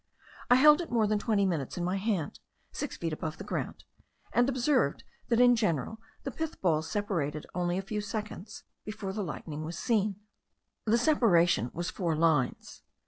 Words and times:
I 0.49 0.55
held 0.55 0.81
it 0.81 0.91
more 0.91 1.05
than 1.05 1.19
twenty 1.19 1.45
minutes 1.45 1.77
in 1.77 1.83
my 1.83 1.97
hand, 1.97 2.39
six 2.71 2.97
feet 2.97 3.13
above 3.13 3.37
the 3.37 3.43
ground, 3.43 3.83
and 4.33 4.49
observed 4.49 5.03
that 5.27 5.39
in 5.39 5.55
general 5.55 5.99
the 6.23 6.31
pith 6.31 6.59
balls 6.59 6.89
separated 6.89 7.45
only 7.53 7.77
a 7.77 7.83
few 7.83 8.01
seconds 8.01 8.63
before 8.83 9.13
the 9.13 9.23
lightning 9.23 9.63
was 9.63 9.77
seen. 9.77 10.15
The 10.85 10.97
separation 10.97 11.69
was 11.71 11.91
four 11.91 12.15
lines. 12.15 12.81